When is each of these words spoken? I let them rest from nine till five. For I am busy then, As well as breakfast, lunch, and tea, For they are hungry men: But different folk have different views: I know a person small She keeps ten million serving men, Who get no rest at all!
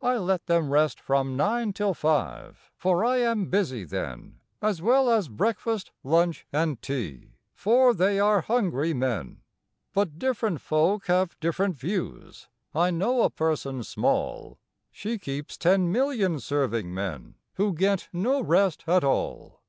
I 0.00 0.16
let 0.18 0.46
them 0.46 0.70
rest 0.70 1.00
from 1.00 1.36
nine 1.36 1.72
till 1.72 1.92
five. 1.92 2.70
For 2.76 3.04
I 3.04 3.16
am 3.16 3.46
busy 3.50 3.82
then, 3.82 4.38
As 4.62 4.80
well 4.80 5.10
as 5.10 5.28
breakfast, 5.28 5.90
lunch, 6.04 6.46
and 6.52 6.80
tea, 6.80 7.32
For 7.52 7.92
they 7.92 8.20
are 8.20 8.42
hungry 8.42 8.94
men: 8.94 9.40
But 9.92 10.20
different 10.20 10.60
folk 10.60 11.06
have 11.06 11.36
different 11.40 11.74
views: 11.76 12.46
I 12.76 12.92
know 12.92 13.22
a 13.22 13.28
person 13.30 13.82
small 13.82 14.60
She 14.92 15.18
keeps 15.18 15.56
ten 15.58 15.90
million 15.90 16.38
serving 16.38 16.94
men, 16.94 17.34
Who 17.54 17.74
get 17.74 18.08
no 18.12 18.40
rest 18.42 18.84
at 18.86 19.02
all! 19.02 19.62